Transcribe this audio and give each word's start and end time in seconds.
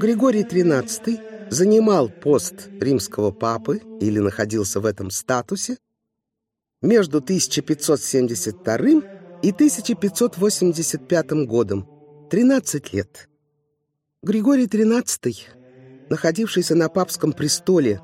Григорий 0.00 0.44
XIII 0.44 1.50
занимал 1.50 2.08
пост 2.08 2.70
римского 2.80 3.32
папы 3.32 3.82
или 4.00 4.18
находился 4.18 4.80
в 4.80 4.86
этом 4.86 5.10
статусе 5.10 5.76
между 6.80 7.18
1572 7.18 8.76
и 9.42 9.52
1585 9.52 11.32
годом, 11.46 11.86
13 12.30 12.94
лет. 12.94 13.28
Григорий 14.22 14.68
XIII, 14.68 15.36
находившийся 16.08 16.74
на 16.74 16.88
папском 16.88 17.34
престоле 17.34 18.00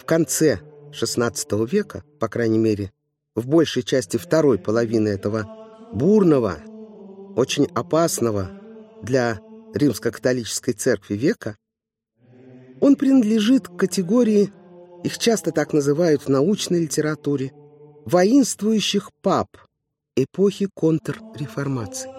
в 0.00 0.06
конце 0.06 0.60
XVI 0.92 1.68
века, 1.68 2.04
по 2.20 2.28
крайней 2.28 2.56
мере, 2.56 2.90
в 3.34 3.46
большей 3.46 3.82
части 3.82 4.16
второй 4.16 4.58
половины 4.58 5.08
этого 5.08 5.46
бурного, 5.92 6.56
очень 7.36 7.66
опасного 7.74 8.50
для 9.02 9.42
римско-католической 9.74 10.72
церкви 10.72 11.14
века, 11.14 11.56
он 12.80 12.96
принадлежит 12.96 13.68
к 13.68 13.76
категории, 13.76 14.52
их 15.04 15.18
часто 15.18 15.52
так 15.52 15.72
называют 15.72 16.22
в 16.22 16.28
научной 16.28 16.80
литературе, 16.80 17.52
воинствующих 18.04 19.10
пап 19.22 19.56
эпохи 20.16 20.68
контрреформации. 20.74 22.10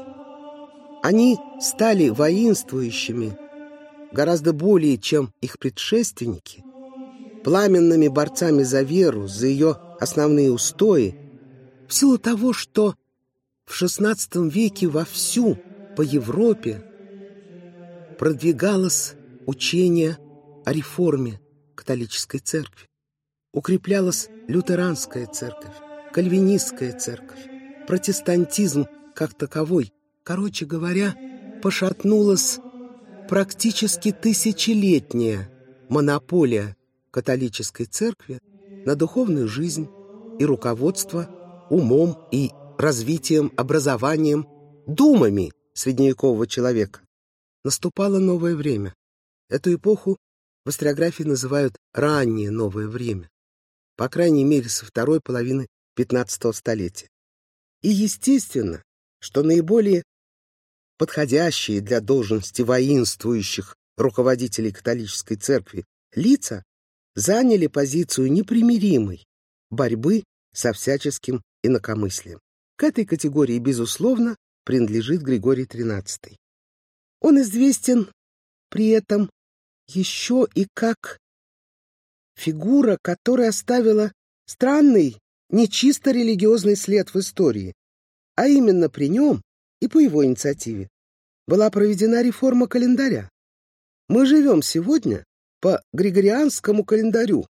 Они 1.04 1.38
стали 1.60 2.10
воинствующими 2.10 3.38
гораздо 4.14 4.54
более, 4.54 4.98
чем 4.98 5.34
их 5.42 5.60
предшественники, 5.60 6.64
пламенными 7.44 8.08
борцами 8.08 8.64
за 8.64 8.84
веру, 8.84 9.28
за 9.28 9.48
ее 9.48 9.78
основные 10.00 10.52
устои, 10.52 11.16
в 11.88 11.94
силу 11.94 12.18
того, 12.18 12.54
что 12.54 12.96
в 13.66 13.82
XVI 13.82 14.50
веке 14.50 14.88
вовсю 14.88 15.58
по 15.98 16.02
Европе 16.02 16.84
продвигалось 18.18 19.16
учение 19.46 20.18
о 20.66 20.74
реформе 20.74 21.40
католической 21.76 22.40
церкви. 22.40 22.88
Укреплялась 23.54 24.30
лютеранская 24.48 25.28
церковь, 25.28 25.74
кальвинистская 26.14 26.98
церковь, 26.98 27.40
протестантизм 27.88 28.88
как 29.16 29.34
таковой. 29.34 29.94
Короче 30.24 30.66
говоря, 30.66 31.16
пошатнулась 31.62 32.60
практически 33.30 34.12
тысячелетняя 34.12 35.50
монополия 35.90 36.76
католической 37.12 37.86
церкви 37.86 38.40
на 38.86 38.96
духовную 38.96 39.48
жизнь 39.48 39.88
и 40.40 40.46
руководство 40.46 41.30
умом 41.70 42.18
и 42.32 42.52
развитием, 42.78 43.52
образованием, 43.56 44.48
думами 44.88 45.52
средневекового 45.74 46.48
человека 46.48 47.03
наступало 47.64 48.20
новое 48.20 48.56
время. 48.56 48.94
Эту 49.50 49.76
эпоху 49.76 50.18
в 50.66 50.70
историографии 50.70 51.24
называют 51.24 51.76
«раннее 51.94 52.52
новое 52.52 52.88
время», 52.88 53.30
по 53.96 54.10
крайней 54.10 54.44
мере, 54.44 54.70
со 54.70 54.86
второй 54.86 55.22
половины 55.22 55.68
XV 55.98 56.54
столетия. 56.54 57.10
И 57.82 57.90
естественно, 57.90 58.82
что 59.20 59.44
наиболее 59.44 60.04
подходящие 60.98 61.82
для 61.82 62.00
должности 62.00 62.62
воинствующих 62.62 63.76
руководителей 63.98 64.72
католической 64.72 65.36
церкви 65.36 65.86
лица 66.16 66.64
заняли 67.16 67.68
позицию 67.68 68.32
непримиримой 68.32 69.26
борьбы 69.70 70.24
со 70.54 70.74
всяческим 70.74 71.42
инакомыслием. 71.64 72.40
К 72.76 72.84
этой 72.84 73.06
категории, 73.06 73.60
безусловно, 73.60 74.36
принадлежит 74.66 75.22
Григорий 75.22 75.66
XIII. 75.66 76.36
Он 77.24 77.42
известен 77.42 78.12
при 78.70 78.90
этом 78.90 79.30
еще 79.88 80.46
и 80.54 80.68
как 80.74 81.18
фигура, 82.36 82.98
которая 83.02 83.50
оставила 83.50 84.12
странный, 84.46 85.18
нечисто 85.50 86.12
религиозный 86.12 86.76
след 86.76 87.14
в 87.14 87.20
истории, 87.20 87.74
а 88.36 88.48
именно 88.48 88.90
при 88.90 89.08
нем 89.08 89.42
и 89.80 89.88
по 89.88 90.00
его 90.00 90.26
инициативе 90.26 90.90
была 91.48 91.70
проведена 91.70 92.22
реформа 92.22 92.68
календаря. 92.68 93.30
Мы 94.10 94.26
живем 94.26 94.62
сегодня 94.62 95.24
по 95.62 95.82
Григорианскому 95.94 96.84
календарю, 96.84 97.48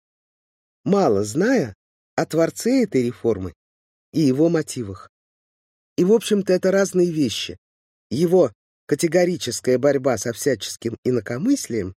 мало 0.83 1.23
зная 1.23 1.73
о 2.15 2.27
творце 2.27 2.83
этой 2.83 3.03
реформы 3.03 3.53
и 4.11 4.21
его 4.21 4.49
мотивах. 4.49 5.09
И, 5.97 6.03
в 6.03 6.13
общем-то, 6.13 6.53
это 6.53 6.71
разные 6.71 7.11
вещи. 7.11 7.57
Его 8.11 8.51
категорическая 8.85 9.77
борьба 9.77 10.17
со 10.17 10.33
всяческим 10.33 10.97
инакомыслием 11.03 11.93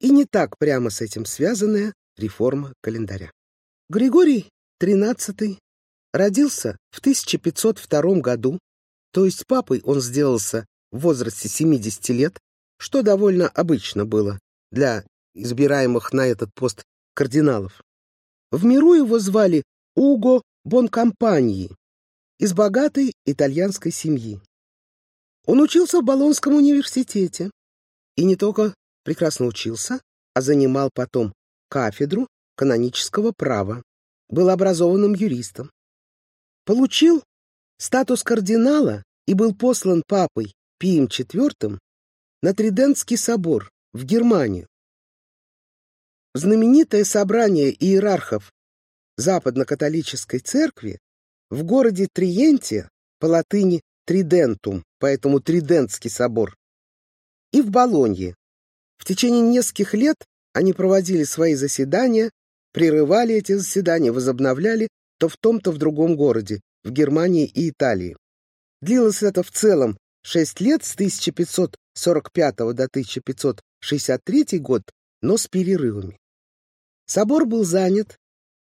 и 0.00 0.10
не 0.10 0.24
так 0.24 0.58
прямо 0.58 0.90
с 0.90 1.00
этим 1.00 1.24
связанная 1.24 1.92
реформа 2.16 2.72
календаря. 2.80 3.30
Григорий 3.88 4.48
XIII 4.80 5.58
родился 6.12 6.76
в 6.90 6.98
1502 7.00 8.20
году, 8.20 8.58
то 9.12 9.24
есть 9.24 9.46
папой 9.46 9.80
он 9.84 10.00
сделался 10.00 10.66
в 10.90 11.00
возрасте 11.00 11.48
70 11.48 12.08
лет, 12.10 12.38
что 12.78 13.02
довольно 13.02 13.48
обычно 13.48 14.04
было 14.04 14.38
для 14.70 15.04
избираемых 15.34 16.12
на 16.12 16.26
этот 16.26 16.50
пост 16.54 16.82
кардиналов. 17.14 17.82
В 18.50 18.64
миру 18.64 18.94
его 18.94 19.18
звали 19.18 19.62
Уго 19.94 20.42
Бонкомпании 20.64 21.70
из 22.38 22.52
богатой 22.52 23.12
итальянской 23.26 23.90
семьи. 23.90 24.40
Он 25.48 25.60
учился 25.60 26.00
в 26.00 26.04
Болонском 26.04 26.56
университете 26.56 27.50
и 28.16 28.24
не 28.24 28.36
только 28.36 28.74
прекрасно 29.02 29.46
учился, 29.46 29.98
а 30.34 30.42
занимал 30.42 30.90
потом 30.92 31.32
кафедру 31.70 32.28
канонического 32.54 33.32
права, 33.34 33.82
был 34.28 34.50
образованным 34.50 35.14
юристом. 35.14 35.70
Получил 36.66 37.24
статус 37.78 38.22
кардинала 38.24 39.02
и 39.26 39.32
был 39.32 39.54
послан 39.54 40.02
папой 40.06 40.52
Пием 40.78 41.06
IV 41.06 41.78
на 42.42 42.54
Тридентский 42.54 43.16
собор 43.16 43.70
в 43.94 44.04
Германию. 44.04 44.66
Знаменитое 46.34 47.04
собрание 47.04 47.72
иерархов 47.72 48.52
Западно-католической 49.16 50.40
церкви 50.40 50.98
в 51.48 51.62
городе 51.62 52.06
Триенте 52.12 52.90
по 53.18 53.26
латыни 53.26 53.80
Тридентум, 54.08 54.84
поэтому 55.00 55.38
Тридентский 55.38 56.08
собор, 56.08 56.56
и 57.52 57.60
в 57.60 57.68
Болонье. 57.68 58.34
В 58.96 59.04
течение 59.04 59.42
нескольких 59.42 59.92
лет 59.92 60.16
они 60.54 60.72
проводили 60.72 61.24
свои 61.24 61.54
заседания, 61.54 62.30
прерывали 62.72 63.34
эти 63.34 63.52
заседания, 63.52 64.10
возобновляли 64.10 64.88
то 65.18 65.28
в 65.28 65.36
том, 65.36 65.60
то 65.60 65.72
в 65.72 65.76
другом 65.76 66.16
городе, 66.16 66.62
в 66.84 66.90
Германии 66.90 67.44
и 67.44 67.68
Италии. 67.68 68.16
Длилось 68.80 69.22
это 69.22 69.42
в 69.42 69.50
целом 69.50 69.98
шесть 70.22 70.58
лет 70.62 70.82
с 70.86 70.94
1545 70.94 72.56
до 72.56 72.84
1563 72.84 74.58
год, 74.58 74.84
но 75.20 75.36
с 75.36 75.48
перерывами. 75.48 76.16
Собор 77.04 77.44
был 77.44 77.62
занят 77.62 78.16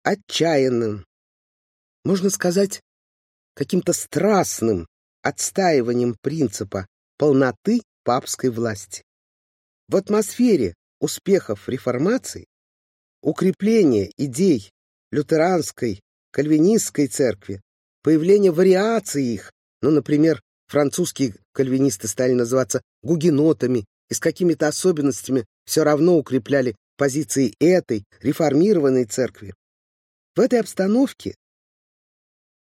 отчаянным, 0.02 1.04
можно 2.04 2.30
сказать, 2.30 2.80
каким-то 3.54 3.92
страстным 3.92 4.88
отстаиванием 5.22 6.16
принципа 6.20 6.86
полноты 7.18 7.82
папской 8.04 8.50
власти. 8.50 9.02
В 9.88 9.96
атмосфере 9.96 10.74
успехов 11.00 11.68
реформации, 11.68 12.46
укрепления 13.22 14.10
идей 14.16 14.70
лютеранской, 15.10 16.00
кальвинистской 16.30 17.08
церкви, 17.08 17.60
появление 18.02 18.52
вариаций 18.52 19.24
их, 19.24 19.52
ну, 19.82 19.90
например, 19.90 20.40
французские 20.68 21.34
кальвинисты 21.52 22.06
стали 22.08 22.32
называться 22.32 22.82
гугенотами 23.02 23.84
и 24.08 24.14
с 24.14 24.20
какими-то 24.20 24.68
особенностями 24.68 25.44
все 25.64 25.82
равно 25.84 26.16
укрепляли 26.16 26.76
позиции 26.96 27.54
этой 27.58 28.04
реформированной 28.20 29.04
церкви. 29.04 29.54
В 30.36 30.40
этой 30.40 30.60
обстановке 30.60 31.34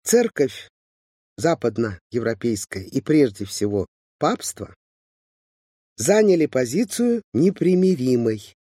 церковь 0.04 0.68
западноевропейская 1.38 2.82
и 2.82 3.00
прежде 3.00 3.46
всего 3.46 3.86
папство 4.18 4.74
заняли 5.96 6.46
позицию 6.46 7.22
непримиримой, 7.32 8.54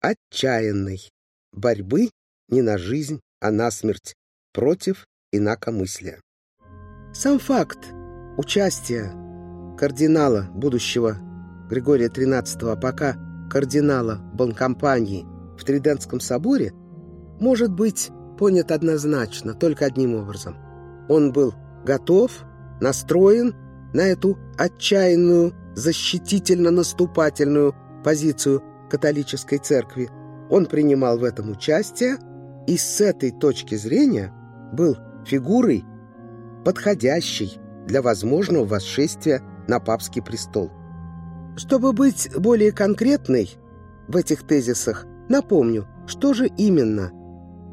отчаянной 0.00 1.10
борьбы 1.52 2.10
не 2.48 2.62
на 2.62 2.78
жизнь, 2.78 3.20
а 3.40 3.50
на 3.50 3.70
смерть 3.70 4.14
против 4.52 5.06
инакомыслия. 5.32 6.20
Сам 7.12 7.38
факт 7.38 7.78
участия 8.38 9.12
кардинала 9.76 10.48
будущего 10.54 11.16
Григория 11.68 12.08
XIII, 12.08 12.80
пока 12.80 13.16
кардинала 13.50 14.16
Бонкомпании 14.34 15.24
в 15.58 15.64
Тридентском 15.64 16.20
соборе, 16.20 16.72
может 17.40 17.72
быть 17.72 18.10
понят 18.38 18.70
однозначно, 18.70 19.54
только 19.54 19.86
одним 19.86 20.14
образом. 20.14 20.56
Он 21.08 21.32
был 21.32 21.54
готов, 21.84 22.44
настроен 22.80 23.54
на 23.92 24.02
эту 24.02 24.38
отчаянную 24.56 25.54
защитительно-наступательную 25.74 27.74
позицию 28.04 28.62
католической 28.90 29.58
церкви. 29.58 30.08
Он 30.50 30.66
принимал 30.66 31.18
в 31.18 31.24
этом 31.24 31.50
участие 31.50 32.18
и 32.66 32.76
с 32.76 33.00
этой 33.00 33.30
точки 33.30 33.74
зрения 33.74 34.32
был 34.72 34.96
фигурой, 35.24 35.84
подходящей 36.64 37.58
для 37.86 38.02
возможного 38.02 38.64
восшествия 38.64 39.42
на 39.66 39.80
папский 39.80 40.22
престол. 40.22 40.70
Чтобы 41.56 41.92
быть 41.92 42.30
более 42.36 42.72
конкретной 42.72 43.50
в 44.08 44.16
этих 44.16 44.46
тезисах, 44.46 45.06
напомню, 45.28 45.86
что 46.06 46.34
же 46.34 46.46
именно 46.46 47.10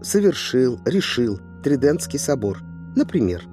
совершил, 0.01 0.79
решил 0.85 1.39
Тридентский 1.63 2.19
собор. 2.19 2.59
Например, 2.95 3.43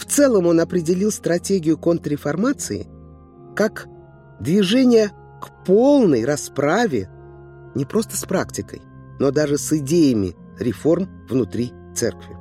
в 0.00 0.06
целом 0.06 0.46
он 0.46 0.60
определил 0.60 1.12
стратегию 1.12 1.76
контрреформации 1.76 2.86
как 3.54 3.86
движение 4.40 5.10
к 5.42 5.64
полной 5.66 6.24
расправе 6.24 7.10
не 7.74 7.84
просто 7.84 8.16
с 8.16 8.24
практикой, 8.24 8.80
но 9.18 9.30
даже 9.30 9.58
с 9.58 9.70
идеями 9.74 10.34
реформ 10.58 11.06
внутри 11.28 11.74
церкви. 11.94 12.34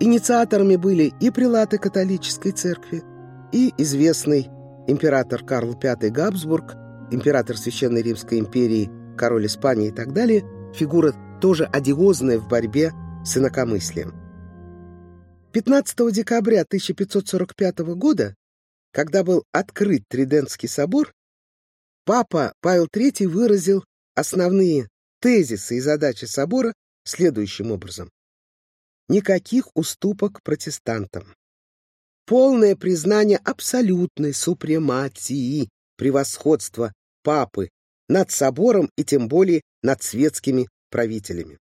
Инициаторами 0.00 0.74
были 0.74 1.12
и 1.20 1.30
прилаты 1.30 1.78
католической 1.78 2.50
церкви, 2.50 3.04
и 3.52 3.72
известный 3.78 4.48
император 4.88 5.44
Карл 5.44 5.78
V 5.80 6.10
Габсбург, 6.10 6.74
император 7.12 7.56
Священной 7.56 8.02
Римской 8.02 8.40
империи, 8.40 8.90
король 9.16 9.46
Испании 9.46 9.88
и 9.88 9.92
так 9.92 10.12
далее, 10.12 10.44
фигура 10.74 11.14
тоже 11.40 11.64
одиозная 11.64 12.40
в 12.40 12.48
борьбе 12.48 12.90
с 13.24 13.36
инакомыслием. 13.36 14.21
15 15.52 16.10
декабря 16.10 16.62
1545 16.62 17.78
года, 17.94 18.34
когда 18.90 19.22
был 19.22 19.44
открыт 19.52 20.02
Тридентский 20.08 20.66
собор, 20.66 21.12
папа 22.06 22.54
Павел 22.60 22.86
III 22.86 23.28
выразил 23.28 23.84
основные 24.14 24.88
тезисы 25.20 25.76
и 25.76 25.80
задачи 25.80 26.24
собора 26.24 26.72
следующим 27.04 27.70
образом. 27.70 28.10
Никаких 29.10 29.68
уступок 29.76 30.42
протестантам. 30.42 31.34
Полное 32.24 32.74
признание 32.74 33.36
абсолютной 33.36 34.32
супрематии, 34.32 35.68
превосходства 35.96 36.94
папы 37.22 37.68
над 38.08 38.30
собором 38.30 38.90
и 38.96 39.04
тем 39.04 39.28
более 39.28 39.60
над 39.82 40.02
светскими 40.02 40.68
правителями. 40.88 41.58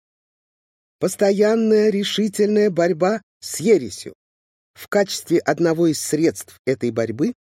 Постоянная 1.00 1.90
решительная 1.90 2.70
борьба 2.70 3.22
с 3.40 3.60
ересью. 3.60 4.14
В 4.74 4.88
качестве 4.88 5.40
одного 5.40 5.88
из 5.88 6.00
средств 6.00 6.60
этой 6.66 6.92
борьбы 6.92 7.34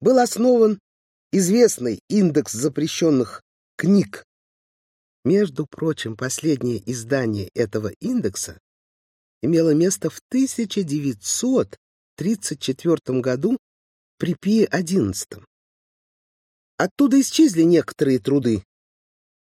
был 0.00 0.18
основан 0.18 0.78
известный 1.30 2.00
индекс 2.08 2.52
запрещенных 2.52 3.42
книг 3.76 4.24
между 5.24 5.66
прочим, 5.66 6.16
последнее 6.16 6.82
издание 6.90 7.48
этого 7.54 7.92
индекса 8.00 8.58
имело 9.40 9.72
место 9.72 10.10
в 10.10 10.18
1934 10.30 13.20
году 13.20 13.56
при 14.18 14.34
Пии 14.34 14.66
XI. 14.66 15.44
Оттуда 16.76 17.20
исчезли 17.20 17.62
некоторые 17.62 18.18
труды, 18.18 18.64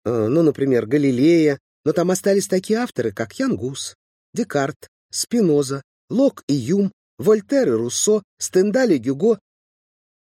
э, 0.06 0.27
ну, 0.27 0.44
например, 0.44 0.86
Галилея, 0.86 1.57
но 1.83 1.94
там 1.94 2.12
остались 2.12 2.48
такие 2.48 2.80
авторы, 2.80 3.12
как 3.12 3.38
Ян 3.39 3.56
Гус, 3.56 3.95
Декарт, 4.33 4.89
Спиноза, 5.12 5.81
Лок 6.10 6.44
и 6.48 6.54
Юм, 6.54 6.92
Вольтер 7.18 7.69
и 7.69 7.72
Руссо, 7.72 8.24
Стендаль 8.39 8.94
и 8.94 8.98
Гюго. 8.98 9.39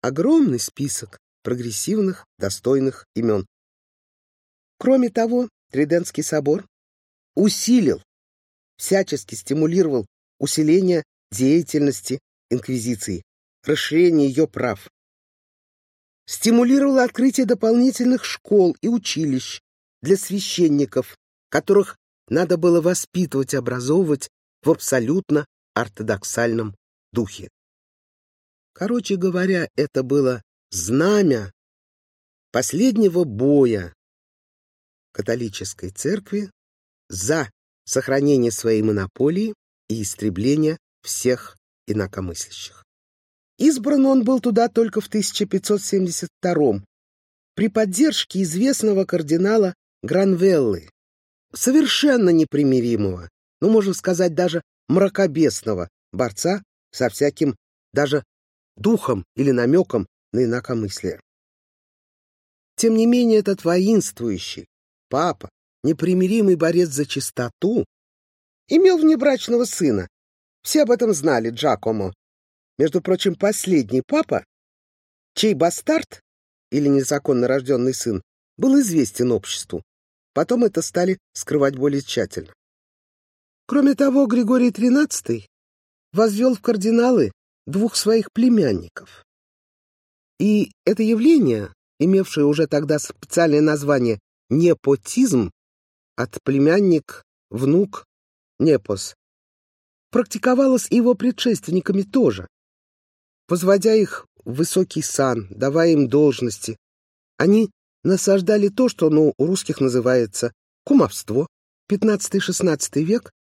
Огромный 0.01 0.59
список 0.59 1.19
прогрессивных, 1.43 2.27
достойных 2.39 3.07
имен. 3.15 3.47
Кроме 4.79 5.11
того, 5.11 5.49
Тридентский 5.71 6.23
собор 6.23 6.67
усилил, 7.35 8.03
всячески 8.77 9.35
стимулировал 9.35 10.07
усиление 10.39 11.05
деятельности 11.31 12.21
инквизиции, 12.51 13.23
расширение 13.65 14.29
ее 14.29 14.49
прав. 14.49 14.89
Стимулировал 16.27 16.99
открытие 16.99 17.47
дополнительных 17.47 18.25
школ 18.25 18.77
и 18.81 18.89
училищ 18.89 19.61
для 20.01 20.17
священников, 20.17 21.17
которых 21.55 21.97
надо 22.27 22.57
было 22.57 22.81
воспитывать 22.81 23.55
и 23.55 23.57
образовывать 23.57 24.29
в 24.65 24.71
абсолютно 24.71 25.47
ортодоксальном 25.73 26.75
духе. 27.13 27.49
Короче 28.73 29.15
говоря, 29.15 29.69
это 29.77 30.03
было 30.03 30.43
знамя 30.73 31.53
последнего 32.51 33.23
боя 33.23 33.95
католической 35.13 35.91
церкви 35.91 36.51
за 37.09 37.49
сохранение 37.85 38.51
своей 38.51 38.83
монополии 38.83 39.55
и 39.89 40.03
истребление 40.03 40.77
всех 41.03 41.57
инакомыслящих. 41.87 42.83
Избран 43.59 44.07
он 44.07 44.25
был 44.25 44.41
туда 44.41 44.69
только 44.69 45.01
в 45.01 45.07
1572 45.07 46.83
при 47.55 47.69
поддержке 47.69 48.43
известного 48.43 49.05
кардинала 49.05 49.75
Гранвеллы, 50.03 50.91
совершенно 51.55 52.31
непримиримого, 52.31 53.29
ну, 53.61 53.71
можно 53.71 53.95
сказать, 53.95 54.35
даже 54.35 54.63
мракобесного 54.89 55.89
борца 56.13 56.63
со 56.91 57.09
всяким 57.09 57.57
даже 57.93 58.25
духом 58.77 59.25
или 59.37 59.51
намеком 59.51 60.07
на 60.33 60.45
инакомыслие. 60.45 61.21
Тем 62.77 62.97
не 62.97 63.07
менее, 63.07 63.39
этот 63.39 63.65
воинствующий, 63.65 64.67
папа, 65.09 65.49
непримиримый 65.83 66.57
борец 66.57 66.89
за 66.89 67.07
чистоту, 67.07 67.85
имел 68.69 68.99
внебрачного 68.99 69.65
сына. 69.65 70.09
Все 70.63 70.83
об 70.83 70.91
этом 70.91 71.13
знали, 71.15 71.51
Джакомо. 71.51 72.13
Между 72.79 73.01
прочим, 73.01 73.37
последний 73.37 74.03
папа, 74.05 74.45
чей 75.35 75.55
бастард, 75.55 76.21
или 76.71 76.89
незаконно 76.89 77.47
рожденный 77.47 77.95
сын, 77.95 78.23
был 78.57 78.81
известен 78.81 79.31
обществу. 79.31 79.83
Потом 80.35 80.65
это 80.65 80.83
стали 80.83 81.19
скрывать 81.33 81.77
более 81.77 82.03
тщательно. 82.03 82.53
Кроме 83.67 83.95
того, 83.95 84.27
Григорий 84.27 84.71
XIII 84.71 85.47
возвел 86.13 86.55
в 86.55 86.61
кардиналы 86.61 87.33
двух 87.67 87.95
своих 87.97 88.31
племянников. 88.33 89.25
И 90.39 90.73
это 90.85 91.03
явление, 91.03 91.73
имевшее 91.99 92.45
уже 92.45 92.67
тогда 92.67 92.99
специальное 92.99 93.61
название 93.61 94.19
непотизм 94.51 95.51
от 96.17 96.43
племянник, 96.43 97.23
внук, 97.51 98.05
непос, 98.59 99.15
практиковалось 100.11 100.91
его 100.91 101.15
предшественниками 101.15 102.03
тоже. 102.03 102.47
Возводя 103.49 103.95
их 103.95 104.27
в 104.45 104.55
высокий 104.55 105.03
сан, 105.03 105.47
давая 105.51 105.93
им 105.93 106.09
должности, 106.09 106.77
они 107.37 107.71
насаждали 108.05 108.69
то, 108.69 108.89
что 108.89 109.11
ну, 109.11 109.35
у 109.37 109.47
русских 109.47 109.81
называется 109.81 110.53
кумовство. 110.85 111.49
15-16 111.91 113.03
век 113.03 113.31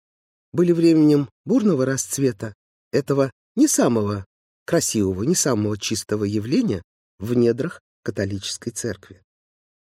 были 0.53 0.73
временем 0.73 1.29
бурного 1.45 1.87
расцвета 1.87 2.55
этого 2.93 3.31
не 3.57 3.69
самого 3.69 4.25
красивого, 4.67 5.23
не 5.23 5.35
самого 5.35 5.79
чистого 5.79 6.25
явления 6.25 6.83
в 7.19 7.35
недрах 7.35 7.81
католической 8.03 8.71
церкви. 8.71 9.23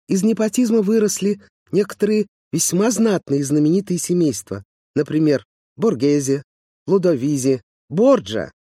Из 0.07 0.23
непотизма 0.23 0.81
выросли 0.81 1.41
некоторые 1.71 2.27
весьма 2.51 2.91
знатные 2.91 3.41
и 3.41 3.43
знаменитые 3.43 3.97
семейства, 3.97 4.63
например, 4.95 5.45
Боргезе, 5.75 6.43
Лудовизи, 6.87 7.61
Борджа, 7.89 8.51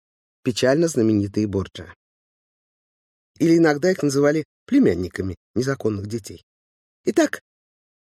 печально 0.43 0.89
знаменитые 0.89 1.47
Борджа. 1.47 1.95
Или 3.39 3.59
иногда 3.59 3.91
их 3.91 4.03
называли 4.03 4.45
племянниками 4.67 5.37
незаконных 5.55 6.07
детей. 6.07 6.45
Итак, 7.05 7.41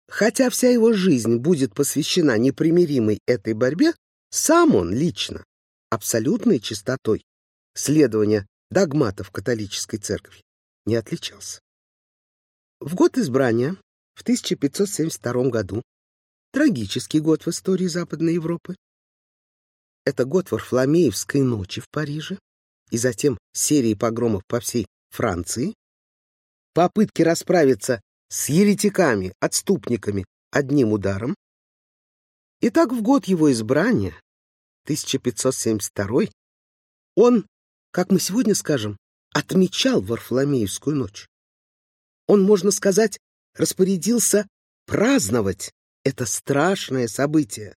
хотя 0.09 0.51
вся 0.51 0.69
его 0.69 0.93
жизнь 0.93 1.37
будет 1.37 1.75
посвящена 1.75 2.39
непримиримой 2.39 3.19
этой 3.27 3.55
борьбе, 3.55 3.95
сам 4.31 4.75
он 4.75 4.93
лично 4.93 5.45
абсолютной 5.91 6.61
чистотой 6.61 7.25
следования 7.75 8.47
догматов 8.71 9.31
католической 9.31 9.99
церкви 9.99 10.43
не 10.87 10.97
отличался. 10.97 11.61
В 12.81 12.95
год 12.95 13.19
избрания, 13.19 13.77
в 14.15 14.23
1572 14.23 15.49
году, 15.51 15.83
трагический 16.53 17.21
год 17.21 17.45
в 17.47 17.49
истории 17.49 17.87
Западной 17.87 18.35
Европы, 18.35 18.75
это 20.05 20.25
год 20.25 20.51
Варфломеевской 20.51 21.43
ночи 21.43 21.81
в 21.81 21.89
Париже 21.91 22.39
и 22.91 22.99
затем 22.99 23.39
серии 23.53 23.95
погромов 23.95 24.43
по 24.47 24.61
всей 24.61 24.87
Франции, 25.11 25.75
попытки 26.73 27.23
расправиться 27.23 28.01
с 28.29 28.49
еретиками, 28.49 29.35
отступниками 29.41 30.25
одним 30.51 30.93
ударом. 30.93 31.35
И 32.61 32.71
так 32.71 32.93
в 32.93 33.03
год 33.03 33.27
его 33.27 33.51
избрания, 33.53 34.15
1572, 34.85 36.23
он, 37.17 37.47
как 37.91 38.11
мы 38.11 38.21
сегодня 38.21 38.55
скажем, 38.55 38.97
отмечал 39.35 40.01
Варфломеевскую 40.01 40.97
ночь. 40.97 41.27
Он, 42.27 42.43
можно 42.43 42.71
сказать, 42.71 43.19
распорядился 43.55 44.47
праздновать 44.87 45.73
это 46.05 46.27
страшное 46.27 47.09
событие, 47.09 47.77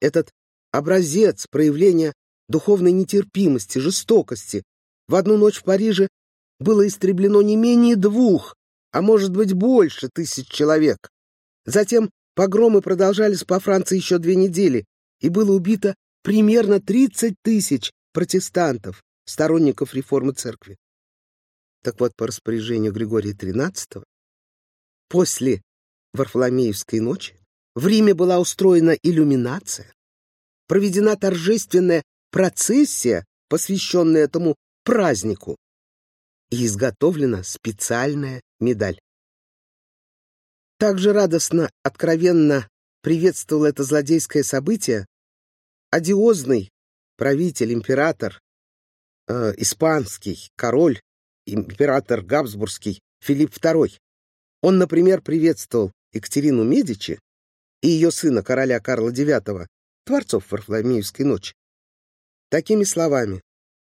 этот 0.00 0.30
образец 0.70 1.46
проявления 1.46 2.12
духовной 2.48 2.92
нетерпимости, 2.92 3.78
жестокости. 3.78 4.62
В 5.08 5.14
одну 5.14 5.36
ночь 5.36 5.58
в 5.58 5.64
Париже 5.64 6.08
было 6.58 6.86
истреблено 6.86 7.42
не 7.42 7.56
менее 7.56 7.96
двух, 7.96 8.56
а 8.92 9.02
может 9.02 9.32
быть 9.32 9.52
больше 9.52 10.08
тысяч 10.08 10.48
человек. 10.48 11.08
Затем 11.66 12.10
погромы 12.34 12.80
продолжались 12.80 13.44
по 13.44 13.58
Франции 13.58 13.96
еще 13.96 14.18
две 14.18 14.36
недели, 14.36 14.84
и 15.20 15.28
было 15.28 15.52
убито 15.52 15.94
примерно 16.22 16.80
30 16.80 17.34
тысяч 17.42 17.92
протестантов, 18.12 19.02
сторонников 19.24 19.94
реформы 19.94 20.32
церкви. 20.32 20.76
Так 21.82 22.00
вот, 22.00 22.14
по 22.16 22.26
распоряжению 22.26 22.92
Григория 22.92 23.32
XIII, 23.32 24.04
после 25.08 25.62
Варфоломеевской 26.12 27.00
ночи 27.00 27.36
в 27.74 27.86
Риме 27.86 28.14
была 28.14 28.38
устроена 28.38 28.92
иллюминация, 29.02 29.92
проведена 30.66 31.16
торжественная 31.16 32.02
процессия, 32.30 33.24
посвященная 33.48 34.24
этому 34.24 34.54
празднику, 34.84 35.56
и 36.54 36.66
изготовлена 36.66 37.42
специальная 37.42 38.40
медаль. 38.60 39.00
Также 40.78 41.12
радостно, 41.12 41.68
откровенно 41.82 42.68
приветствовал 43.02 43.64
это 43.64 43.82
злодейское 43.82 44.42
событие 44.42 45.06
одиозный 45.90 46.70
правитель, 47.16 47.72
император, 47.72 48.40
э, 49.26 49.54
испанский 49.56 50.50
король, 50.56 51.00
император 51.46 52.22
Габсбургский 52.22 53.00
Филипп 53.20 53.52
II. 53.56 53.98
Он, 54.62 54.78
например, 54.78 55.22
приветствовал 55.22 55.92
Екатерину 56.12 56.64
Медичи 56.64 57.18
и 57.82 57.88
ее 57.88 58.10
сына, 58.10 58.42
короля 58.42 58.80
Карла 58.80 59.10
IX, 59.10 59.66
творцов 60.04 60.50
Варфоломеевской 60.50 61.24
ночи, 61.24 61.54
такими 62.48 62.84
словами 62.84 63.40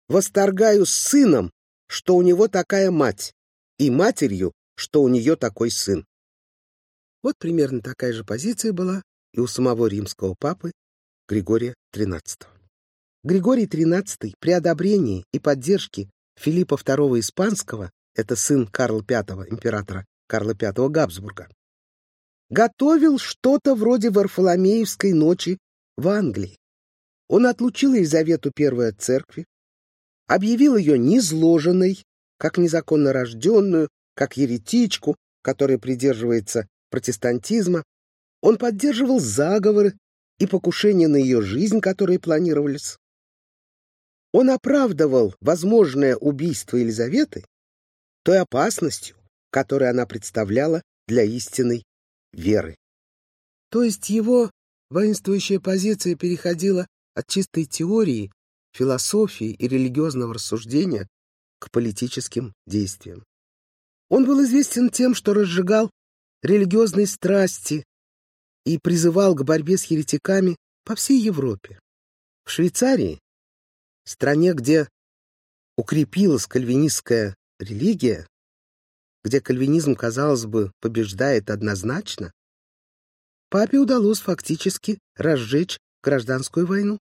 «Восторгаю 0.09 0.87
сыном, 0.87 1.51
что 1.93 2.17
у 2.17 2.23
него 2.23 2.49
такая 2.49 2.91
мать, 2.91 3.35
и 3.77 3.91
матерью, 3.91 4.53
что 4.77 5.03
у 5.03 5.09
нее 5.09 5.37
такой 5.37 5.71
сын». 5.71 6.07
Вот 7.23 7.37
примерно 7.39 7.83
такая 7.83 8.15
же 8.15 8.25
позиция 8.25 8.73
была 8.73 9.03
и 9.35 9.41
у 9.41 9.47
самого 9.47 9.87
римского 9.87 10.35
папы 10.39 10.73
Григория 11.29 11.75
XIII. 11.95 12.47
Григорий 13.23 13.67
XIII 13.67 14.33
при 14.41 14.53
одобрении 14.53 15.27
и 15.33 15.39
поддержке 15.39 16.09
Филиппа 16.37 16.75
II 16.75 17.21
Испанского, 17.21 17.91
это 18.15 18.37
сын 18.37 18.67
Карла 18.67 19.05
V, 19.07 19.47
императора 19.51 20.07
Карла 20.27 20.55
V 20.59 20.89
Габсбурга, 20.89 21.49
готовил 22.49 23.19
что-то 23.19 23.75
вроде 23.75 24.09
Варфоломеевской 24.09 25.13
ночи 25.13 25.59
в 25.99 26.09
Англии. 26.09 26.59
Он 27.29 27.47
отлучил 27.47 27.93
Елизавету 27.93 28.51
I 28.59 28.89
от 28.89 29.01
церкви, 29.01 29.45
объявил 30.35 30.77
ее 30.77 30.99
низложенной, 30.99 32.03
как 32.39 32.57
незаконно 32.57 33.13
рожденную, 33.13 33.89
как 34.15 34.39
еретичку, 34.39 35.17
которая 35.43 35.79
придерживается 35.79 36.67
протестантизма. 36.91 37.85
Он 38.41 38.57
поддерживал 38.57 39.21
заговоры 39.21 39.95
и 40.39 40.47
покушения 40.47 41.07
на 41.07 41.17
ее 41.17 41.43
жизнь, 41.43 41.81
которые 41.81 42.19
планировались. 42.19 42.97
Он 44.33 44.49
оправдывал 44.49 45.35
возможное 45.41 46.17
убийство 46.17 46.79
Елизаветы 46.79 47.45
той 48.25 48.41
опасностью, 48.41 49.17
которую 49.51 49.91
она 49.91 50.07
представляла 50.07 50.83
для 51.07 51.25
истинной 51.25 51.85
веры. 52.33 52.77
То 53.71 53.83
есть 53.83 54.09
его 54.09 54.51
воинствующая 54.89 55.61
позиция 55.61 56.17
переходила 56.17 56.87
от 57.15 57.27
чистой 57.27 57.67
теории, 57.67 58.33
философии 58.73 59.51
и 59.51 59.69
религиозного 59.69 60.35
рассуждения 60.35 61.09
к 61.59 61.71
политическим 61.71 62.53
действиям. 62.67 63.25
Он 64.09 64.27
был 64.27 64.43
известен 64.45 64.91
тем, 64.91 65.15
что 65.15 65.35
разжигал 65.35 65.91
религиозные 66.43 67.07
страсти 67.07 67.85
и 68.65 68.79
призывал 68.79 69.35
к 69.35 69.45
борьбе 69.45 69.79
с 69.79 69.85
еретиками 69.85 70.57
по 70.85 70.95
всей 70.95 71.21
Европе. 71.21 71.79
В 72.45 72.51
Швейцарии, 72.51 73.21
стране, 74.05 74.53
где 74.53 74.89
укрепилась 75.77 76.47
кальвинистская 76.47 77.37
религия, 77.59 78.27
где 79.25 79.41
кальвинизм, 79.41 79.95
казалось 79.95 80.47
бы, 80.47 80.73
побеждает 80.81 81.51
однозначно, 81.51 82.33
папе 83.49 83.79
удалось 83.79 84.21
фактически 84.21 84.99
разжечь 85.17 85.79
гражданскую 86.03 86.67
войну. 86.67 86.99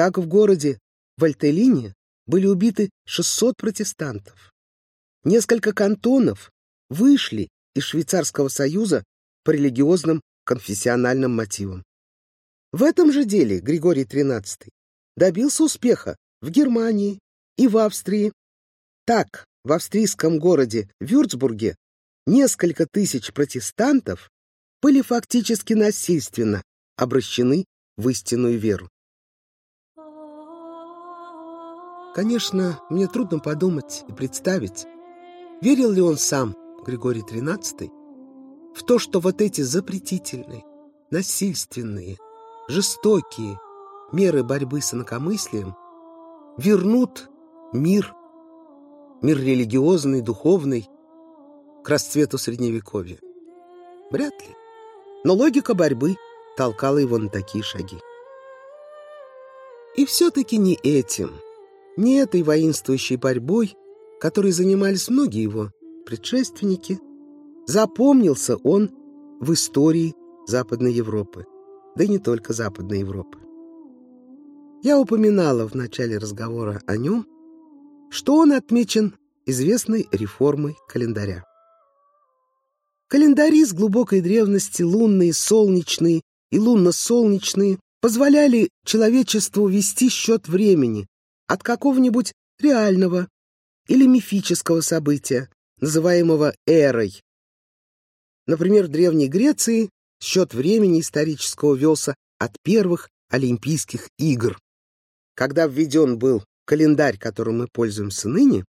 Так 0.00 0.16
в 0.16 0.26
городе 0.26 0.78
Вальтелине 1.18 1.92
были 2.24 2.46
убиты 2.46 2.88
600 3.04 3.54
протестантов. 3.58 4.50
Несколько 5.24 5.74
кантонов 5.74 6.50
вышли 6.88 7.50
из 7.74 7.82
Швейцарского 7.82 8.48
союза 8.48 9.04
по 9.44 9.50
религиозным 9.50 10.22
конфессиональным 10.44 11.36
мотивам. 11.36 11.84
В 12.72 12.82
этом 12.82 13.12
же 13.12 13.26
деле 13.26 13.60
Григорий 13.60 14.04
XIII 14.04 14.70
добился 15.18 15.64
успеха 15.64 16.16
в 16.40 16.48
Германии 16.48 17.18
и 17.58 17.68
в 17.68 17.76
Австрии. 17.76 18.32
Так, 19.04 19.44
в 19.64 19.72
австрийском 19.72 20.38
городе 20.38 20.88
Вюрцбурге 20.98 21.76
несколько 22.26 22.86
тысяч 22.90 23.34
протестантов 23.34 24.30
были 24.80 25.02
фактически 25.02 25.74
насильственно 25.74 26.62
обращены 26.96 27.66
в 27.98 28.08
истинную 28.08 28.58
веру. 28.58 28.88
Конечно, 32.14 32.80
мне 32.90 33.06
трудно 33.06 33.38
подумать 33.38 34.04
и 34.08 34.12
представить, 34.12 34.86
верил 35.60 35.92
ли 35.92 36.02
он 36.02 36.16
сам, 36.16 36.56
Григорий 36.84 37.22
XIII, 37.22 37.90
в 38.74 38.82
то, 38.82 38.98
что 38.98 39.20
вот 39.20 39.40
эти 39.40 39.60
запретительные, 39.60 40.64
насильственные, 41.10 42.16
жестокие 42.68 43.60
меры 44.12 44.42
борьбы 44.42 44.80
с 44.80 44.92
инакомыслием 44.92 45.76
вернут 46.56 47.28
мир, 47.72 48.12
мир 49.22 49.38
религиозный, 49.38 50.20
духовный, 50.20 50.88
к 51.84 51.88
расцвету 51.88 52.38
Средневековья. 52.38 53.18
Вряд 54.10 54.34
ли. 54.40 54.54
Но 55.24 55.34
логика 55.34 55.74
борьбы 55.74 56.16
толкала 56.56 56.98
его 56.98 57.18
на 57.18 57.28
такие 57.28 57.62
шаги. 57.62 57.98
И 59.96 60.04
все-таки 60.04 60.56
не 60.56 60.74
этим, 60.74 61.32
не 61.96 62.16
этой 62.16 62.42
воинствующей 62.42 63.16
борьбой, 63.16 63.74
которой 64.20 64.52
занимались 64.52 65.08
многие 65.08 65.42
его 65.42 65.70
предшественники– 66.06 66.98
Запомнился 67.70 68.56
он 68.56 68.90
в 69.38 69.52
истории 69.52 70.16
Западной 70.48 70.92
Европы, 70.92 71.46
да 71.94 72.02
и 72.02 72.08
не 72.08 72.18
только 72.18 72.52
Западной 72.52 72.98
Европы. 72.98 73.38
Я 74.82 74.98
упоминала 74.98 75.68
в 75.68 75.74
начале 75.74 76.18
разговора 76.18 76.82
о 76.88 76.96
нем, 76.96 77.28
что 78.10 78.34
он 78.34 78.50
отмечен 78.50 79.14
известной 79.46 80.08
реформой 80.10 80.76
календаря. 80.88 81.44
Календари 83.06 83.64
с 83.64 83.72
глубокой 83.72 84.20
древности, 84.20 84.82
лунные, 84.82 85.32
солнечные 85.32 86.22
и 86.50 86.58
лунно-солнечные, 86.58 87.78
позволяли 88.00 88.68
человечеству 88.84 89.68
вести 89.68 90.08
счет 90.08 90.48
времени 90.48 91.06
от 91.50 91.62
какого-нибудь 91.62 92.32
реального 92.60 93.28
или 93.88 94.06
мифического 94.06 94.82
события, 94.82 95.50
называемого 95.80 96.54
эрой, 96.66 97.20
Например, 98.50 98.86
в 98.86 98.88
Древней 98.88 99.28
Греции 99.28 99.90
счет 100.20 100.54
времени 100.54 101.00
исторического 101.00 101.76
велся 101.76 102.16
от 102.38 102.56
первых 102.62 103.08
Олимпийских 103.28 104.08
игр. 104.18 104.58
Когда 105.36 105.68
введен 105.68 106.18
был 106.18 106.44
календарь, 106.64 107.16
которым 107.16 107.58
мы 107.58 107.68
пользуемся 107.68 108.28
ныне, 108.28 108.64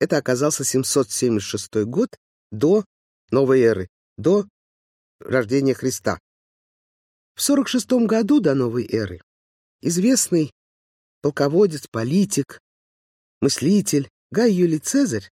это 0.00 0.16
оказался 0.16 0.64
776 0.64 1.84
год 1.84 2.16
до 2.50 2.86
новой 3.30 3.60
эры, 3.60 3.88
до 4.16 4.46
рождения 5.20 5.74
Христа. 5.74 6.18
В 7.34 7.42
46 7.42 8.06
году 8.06 8.40
до 8.40 8.54
новой 8.54 8.86
эры 8.90 9.20
известный 9.82 10.50
полководец, 11.24 11.86
политик, 11.90 12.60
мыслитель 13.40 14.10
Гай 14.30 14.52
Юлий 14.52 14.78
Цезарь 14.78 15.30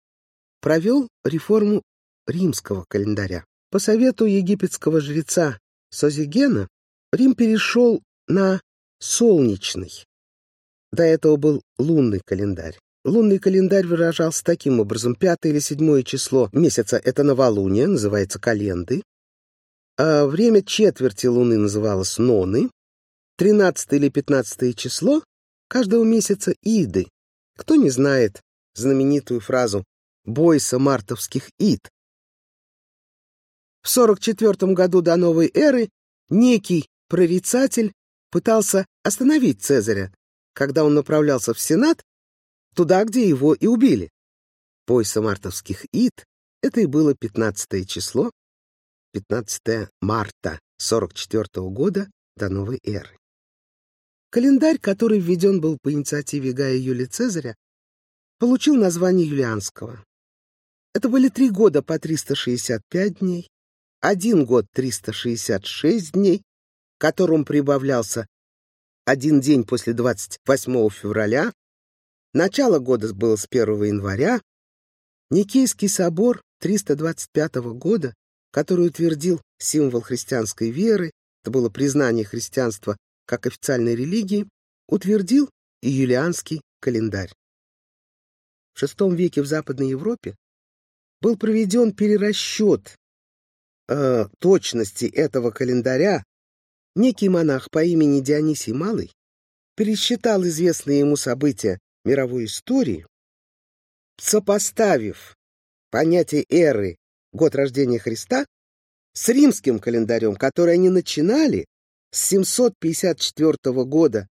провел 0.63 1.07
реформу 1.23 1.83
римского 2.27 2.87
календаря. 2.89 3.45
По 3.71 3.79
совету 3.79 4.25
египетского 4.25 5.03
жреца 5.03 5.59
Созигена 5.91 6.67
Рим 7.13 7.35
перешел 7.35 8.01
на 8.27 8.63
солнечный. 9.01 10.07
До 10.93 11.03
этого 11.03 11.37
был 11.37 11.61
лунный 11.77 12.23
календарь. 12.25 12.79
Лунный 13.05 13.39
календарь 13.39 13.87
выражался 13.87 14.43
таким 14.45 14.81
образом. 14.81 15.15
Пятое 15.15 15.53
или 15.53 15.59
седьмое 15.59 16.05
число 16.05 16.49
месяца— 16.53 16.97
это 17.05 17.23
новолуние, 17.23 17.87
называется 17.87 18.39
календы. 18.39 19.03
А 19.99 20.25
время 20.25 20.63
четверти 20.63 21.27
луны 21.27 21.59
называлось 21.59 22.17
ноны. 22.17 22.71
Тринадцатое 23.37 24.01
или 24.01 24.09
пятнадцатое 24.09 24.73
число 24.73 25.23
каждого 25.73 26.05
месяца— 26.05 26.55
иды. 26.63 27.09
Кто 27.57 27.77
не 27.77 27.89
знает 27.89 28.43
знаменитую 28.75 29.41
фразу 29.41 29.85
«бойся 30.27 30.79
мартовских 30.79 31.49
ид». 31.59 31.89
В 33.81 33.89
44 33.89 34.75
году 34.75 35.01
до 35.01 35.17
новой 35.17 35.51
эры 35.55 35.89
некий 36.29 36.91
прорицатель 37.09 37.95
пытался 38.31 38.85
остановить 39.03 39.63
Цезаря, 39.63 40.13
когда 40.53 40.85
он 40.85 40.93
направлялся 40.93 41.55
в 41.55 41.59
Сенат, 41.59 42.03
туда, 42.75 43.03
где 43.05 43.27
его 43.27 43.55
и 43.55 43.67
убили. 43.67 44.11
Бойся 44.87 45.23
мартовских 45.23 45.87
ид— 45.91 46.27
это 46.63 46.83
и 46.83 46.87
было 46.87 47.15
15 47.15 47.89
число, 47.89 48.31
15 49.15 49.89
марта 50.03 50.61
44 50.77 51.47
года 51.71 52.11
до 52.37 52.51
новой 52.51 52.79
эры. 52.85 53.17
Календарь, 54.33 54.79
который 54.79 55.21
введен 55.21 55.61
был 55.61 55.77
по 55.77 55.93
инициативе 55.93 56.53
Гая 56.53 56.79
Юлия 56.79 57.05
Цезаря, 57.05 57.55
получил 58.39 58.77
название 58.77 59.29
Юлианского. 59.29 60.03
Это 60.95 61.11
были 61.11 61.29
три 61.29 61.51
года 61.51 61.83
по 61.83 61.99
365 61.99 63.19
дней, 63.19 63.51
один 64.01 64.47
год 64.47 64.65
366 64.73 66.13
дней, 66.13 66.43
которым 66.97 67.45
прибавлялся 67.45 68.27
один 69.05 69.43
день 69.43 69.65
после 69.65 69.93
28 69.93 70.89
февраля, 70.89 71.53
начало 72.33 72.79
года 72.79 73.13
было 73.13 73.37
с 73.37 73.47
1 73.51 73.85
января, 73.85 74.41
Никейский 75.29 75.91
собор 75.91 76.41
325 76.61 77.57
года, 77.75 78.15
который 78.51 78.87
утвердил 78.87 79.43
символ 79.59 80.01
христианской 80.01 80.71
веры, 80.71 81.11
это 81.43 81.51
было 81.51 81.69
признание 81.69 82.25
христианства 82.25 82.97
как 83.33 83.47
официальной 83.47 83.95
религии, 83.95 84.47
утвердил 84.89 85.49
и 85.81 85.89
юлианский 85.89 86.61
календарь. 86.81 87.33
В 88.75 88.83
VI 88.83 89.17
веке 89.17 89.41
в 89.41 89.47
Западной 89.47 89.89
Европе 89.89 90.37
был 91.23 91.39
проведен 91.39 91.95
перерасчет 91.95 92.95
э, 93.89 94.27
точности 94.39 95.07
этого 95.07 95.51
календаря. 95.51 96.23
Некий 96.95 97.31
монах 97.31 97.71
по 97.71 97.83
имени 97.83 98.21
Дионисий 98.21 98.75
Малый 98.75 99.11
пересчитал 99.77 100.43
известные 100.43 100.99
ему 100.99 101.17
события 101.17 101.79
мировой 102.05 102.45
истории, 102.45 103.07
сопоставив 104.19 105.39
понятие 105.91 106.45
эры, 106.51 106.97
год 107.33 107.55
рождения 107.55 107.99
Христа, 107.99 108.45
с 109.15 109.27
римским 109.31 109.79
календарем, 109.79 110.37
который 110.37 110.75
они 110.75 110.91
начинали 110.91 111.65
с 112.13 112.29
754 112.29 113.85
года 113.85 114.29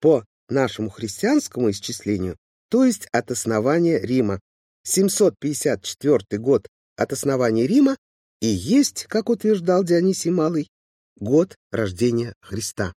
по 0.00 0.24
нашему 0.48 0.90
христианскому 0.90 1.70
исчислению, 1.70 2.36
то 2.68 2.84
есть 2.84 3.06
от 3.12 3.30
основания 3.30 3.98
Рима. 3.98 4.40
754 4.86 6.38
год 6.38 6.68
от 6.96 7.12
основания 7.12 7.66
Рима 7.66 7.96
и 8.40 8.46
есть, 8.46 9.06
как 9.08 9.30
утверждал 9.30 9.82
Дионисий 9.82 10.30
Малый, 10.30 10.68
год 11.16 11.56
рождения 11.72 12.34
Христа. 12.42 12.92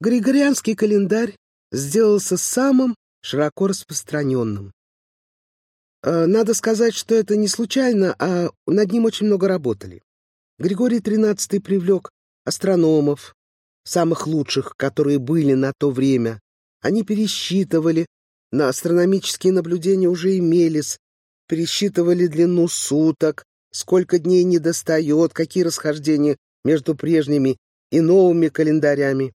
Григорианский 0.00 0.74
календарь 0.74 1.36
сделался 1.70 2.36
самым 2.36 2.96
широко 3.20 3.68
распространенным. 3.68 4.72
Э, 6.02 6.26
надо 6.26 6.54
сказать, 6.54 6.94
что 6.94 7.14
это 7.14 7.36
не 7.36 7.46
случайно, 7.46 8.16
а 8.18 8.50
над 8.66 8.92
ним 8.92 9.04
очень 9.04 9.26
много 9.26 9.46
работали. 9.46 10.02
Григорий 10.58 10.98
XIII 10.98 11.60
привлек 11.60 12.10
астрономов, 12.48 13.34
самых 13.84 14.26
лучших, 14.26 14.74
которые 14.76 15.18
были 15.18 15.54
на 15.54 15.72
то 15.78 15.90
время. 15.90 16.40
Они 16.80 17.02
пересчитывали, 17.02 18.06
на 18.50 18.68
астрономические 18.68 19.52
наблюдения 19.52 20.08
уже 20.08 20.38
имелись, 20.38 20.98
пересчитывали 21.46 22.26
длину 22.26 22.68
суток, 22.68 23.44
сколько 23.70 24.18
дней 24.18 24.44
недостает, 24.44 25.32
какие 25.32 25.64
расхождения 25.64 26.36
между 26.64 26.94
прежними 26.94 27.56
и 27.90 28.00
новыми 28.00 28.48
календарями. 28.48 29.32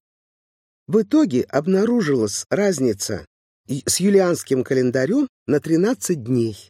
В 0.86 1.02
итоге 1.02 1.42
обнаружилась 1.42 2.44
разница 2.50 3.24
с 3.66 4.00
юлианским 4.00 4.62
календарем 4.64 5.28
на 5.46 5.60
13 5.60 6.22
дней. 6.22 6.68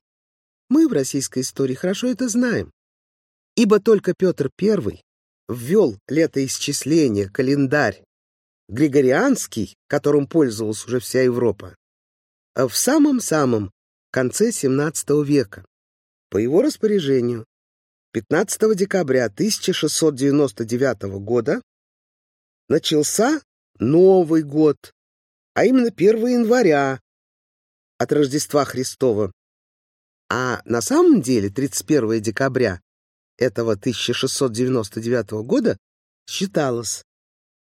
Мы 0.68 0.88
в 0.88 0.92
российской 0.92 1.40
истории 1.40 1.74
хорошо 1.74 2.08
это 2.08 2.28
знаем, 2.28 2.70
ибо 3.56 3.80
только 3.80 4.14
Петр 4.16 4.50
I 4.60 5.00
ввел 5.48 5.98
летоисчисление, 6.08 7.28
календарь, 7.28 8.02
Григорианский, 8.68 9.76
которым 9.88 10.26
пользовалась 10.26 10.86
уже 10.86 11.00
вся 11.00 11.22
Европа, 11.22 11.76
а 12.54 12.66
в 12.66 12.76
самом-самом 12.76 13.70
конце 14.10 14.50
XVII 14.50 15.24
века. 15.24 15.64
По 16.30 16.38
его 16.38 16.62
распоряжению 16.62 17.44
15 18.12 18.76
декабря 18.76 19.26
1699 19.26 21.02
года 21.20 21.60
начался 22.68 23.42
Новый 23.78 24.42
год, 24.42 24.92
а 25.54 25.64
именно 25.64 25.88
1 25.88 26.26
января 26.26 27.00
от 27.98 28.12
Рождества 28.12 28.64
Христова. 28.64 29.32
А 30.30 30.62
на 30.64 30.80
самом 30.80 31.20
деле 31.20 31.50
31 31.50 32.22
декабря 32.22 32.80
этого 33.38 33.72
1699 33.72 35.30
года 35.44 35.76
считалось 36.28 37.02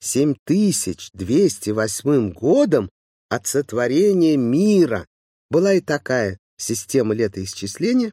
7208 0.02 2.34
годом 2.34 2.90
от 3.30 3.48
сотворения 3.48 4.36
мира. 4.38 5.06
Была 5.50 5.74
и 5.74 5.82
такая 5.82 6.38
система 6.58 7.14
летоисчисления, 7.14 8.12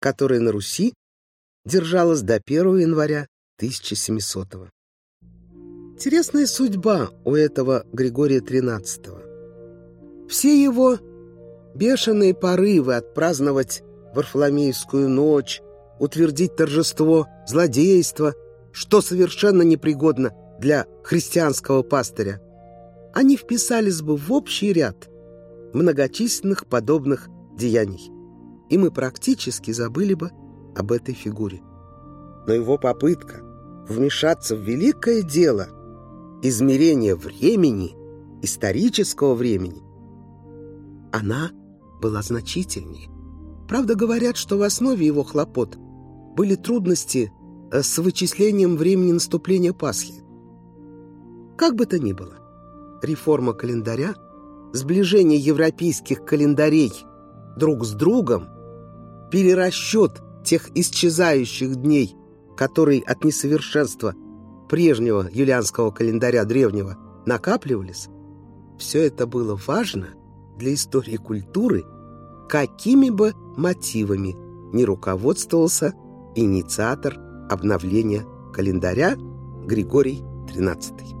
которая 0.00 0.40
на 0.40 0.50
Руси 0.52 0.94
держалась 1.64 2.22
до 2.22 2.40
1 2.44 2.78
января 2.78 3.26
1700 3.58 4.54
-го. 4.54 4.68
Интересная 5.94 6.46
судьба 6.46 7.10
у 7.24 7.34
этого 7.34 7.84
Григория 7.92 8.38
XIII. 8.38 10.28
Все 10.28 10.62
его 10.62 10.98
бешеные 11.74 12.34
порывы 12.34 12.94
отпраздновать 12.94 13.82
Варфоломеевскую 14.14 15.08
ночь, 15.08 15.60
утвердить 16.00 16.56
торжество 16.56 17.26
злодейства, 17.46 18.34
что 18.72 19.00
совершенно 19.00 19.62
непригодно 19.62 20.32
для 20.60 20.86
христианского 21.02 21.82
пастыря, 21.82 22.40
они 23.14 23.36
вписались 23.36 24.02
бы 24.02 24.16
в 24.16 24.32
общий 24.32 24.72
ряд 24.72 25.08
многочисленных 25.72 26.66
подобных 26.66 27.28
деяний, 27.56 28.10
и 28.68 28.78
мы 28.78 28.90
практически 28.90 29.70
забыли 29.70 30.14
бы 30.14 30.30
об 30.76 30.92
этой 30.92 31.14
фигуре. 31.14 31.60
Но 32.46 32.54
его 32.54 32.78
попытка 32.78 33.40
вмешаться 33.88 34.56
в 34.56 34.60
великое 34.60 35.22
дело 35.22 35.68
измерения 36.42 37.16
времени, 37.16 37.96
исторического 38.42 39.34
времени, 39.34 39.82
она 41.12 41.50
была 42.00 42.22
значительнее. 42.22 43.08
Правда, 43.68 43.94
говорят, 43.94 44.36
что 44.36 44.56
в 44.56 44.62
основе 44.62 45.04
его 45.04 45.24
хлопот 45.24 45.76
были 46.36 46.54
трудности 46.54 47.32
э, 47.70 47.82
с 47.82 47.98
вычислением 47.98 48.76
времени 48.76 49.12
наступления 49.12 49.72
Пасхи. 49.72 50.14
Как 51.56 51.74
бы 51.74 51.86
то 51.86 51.98
ни 51.98 52.12
было, 52.12 52.34
реформа 53.02 53.52
календаря, 53.52 54.14
сближение 54.72 55.38
европейских 55.38 56.24
календарей 56.24 56.92
друг 57.56 57.84
с 57.84 57.92
другом, 57.92 58.48
перерасчет 59.30 60.22
тех 60.44 60.70
исчезающих 60.74 61.76
дней, 61.76 62.16
которые 62.56 63.02
от 63.02 63.24
несовершенства 63.24 64.14
прежнего 64.68 65.28
юлианского 65.30 65.90
календаря 65.90 66.44
древнего 66.44 66.96
накапливались, 67.26 68.08
все 68.78 69.06
это 69.06 69.26
было 69.26 69.58
важно 69.66 70.08
для 70.56 70.74
истории 70.74 71.16
культуры, 71.16 71.84
какими 72.48 73.10
бы 73.10 73.32
мотивами 73.56 74.36
не 74.72 74.84
руководствовался 74.84 75.94
инициатор 76.38 77.18
обновления 77.50 78.24
календаря 78.52 79.16
Григорий 79.66 80.22
XIII. 80.46 81.17